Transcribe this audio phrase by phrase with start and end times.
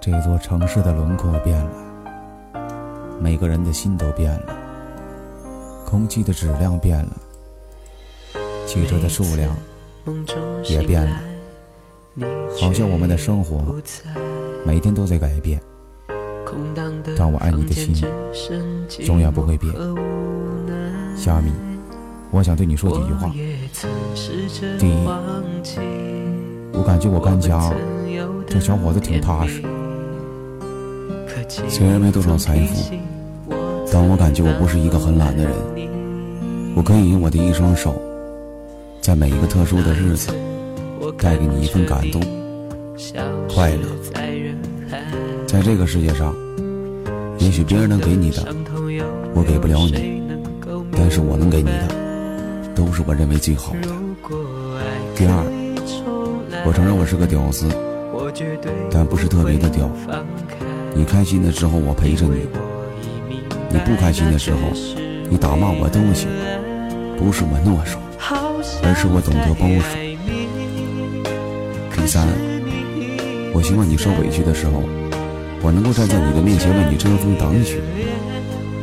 [0.00, 1.70] 这座城市的轮廓变了，
[3.20, 4.56] 每个人的心都变了，
[5.84, 7.12] 空气的质量变了，
[8.66, 9.54] 汽车的数量
[10.64, 11.20] 也变了，
[12.58, 13.76] 好像我们的生活
[14.64, 15.60] 每天都在改变，
[17.14, 17.94] 但我爱你的心
[19.00, 19.70] 永远不会变。
[21.14, 21.52] 虾米，
[22.30, 23.30] 我想对你说几句话。
[24.78, 25.06] 第一，
[26.72, 27.70] 我感觉我干家
[28.46, 29.62] 这小伙子挺踏实。
[31.50, 32.94] 虽然没多少财富，
[33.92, 35.52] 但我感觉我不是一个很懒的人。
[36.76, 38.00] 我可以用我的一双手，
[39.00, 40.32] 在每一个特殊的日子，
[41.18, 42.22] 带给你一份感动、
[43.52, 43.88] 快乐。
[45.48, 46.32] 在这个世界上，
[47.38, 48.54] 也许别人能给你的，
[49.34, 50.22] 我给不了你，
[50.92, 51.88] 但是我能给你的，
[52.76, 53.88] 都是我认为最好的。
[55.16, 55.34] 第二，
[56.64, 57.66] 我承认我是个屌丝，
[58.92, 59.90] 但不是特别的屌。
[60.94, 62.46] 你开心的时候我陪着你，
[63.70, 64.58] 你不开心的时候，
[65.28, 66.28] 你打骂我都行，
[67.16, 67.98] 不是我懦弱，
[68.82, 69.80] 而是我懂得包容。
[71.94, 72.26] 第三，
[73.54, 74.82] 我希望你受委屈的时候，
[75.62, 77.80] 我能够站在你的面前为你遮风挡雨。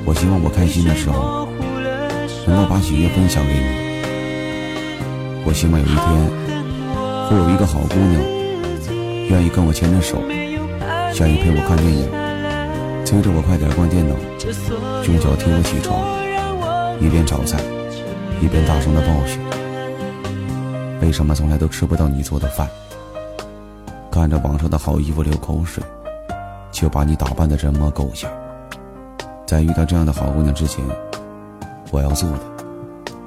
[0.05, 1.49] 我希望我开心的时候，
[2.47, 3.87] 能够把喜悦分享给你。
[5.43, 6.05] 我希望有一天，
[7.29, 8.21] 会有一个好姑娘，
[9.29, 10.23] 愿意跟我牵着手。
[11.17, 12.05] 下雨陪我看电影，
[13.03, 14.13] 催着我快点关电脑，
[15.07, 15.99] 用脚踢我起床，
[17.01, 17.57] 一边炒菜，
[18.39, 19.39] 一边大声的抱怨：
[21.01, 22.69] 为什么从来都吃不到你做的饭？
[24.11, 25.83] 看着网上的好衣服流口水，
[26.71, 28.31] 就把你打扮的人模狗样。
[29.47, 30.85] 在遇到这样的好姑娘之前，
[31.89, 32.37] 我要做的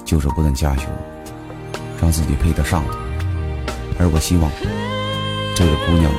[0.05, 0.83] 就是不断加油，
[2.01, 2.95] 让自己配得上她。
[3.99, 4.49] 而我希望
[5.53, 6.09] 这个姑娘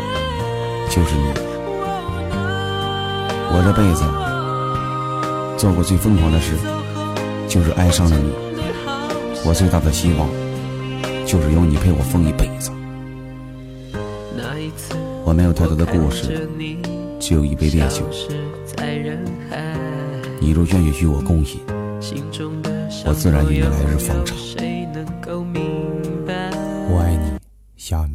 [0.91, 1.52] 就是你。
[3.51, 4.05] 我这辈子
[5.59, 6.55] 做过最疯狂的事，
[7.49, 8.31] 就是爱上了你。
[9.45, 10.29] 我最大的希望，
[11.27, 12.71] 就是有你陪我疯一辈子。
[15.25, 16.49] 我没有太多的故事，
[17.19, 18.05] 只有一杯烈酒。
[20.41, 21.61] 你若愿意与我共饮，
[23.07, 24.37] 我自然与你来日方长。
[26.91, 27.39] 我爱你，
[27.77, 28.12] 夏米。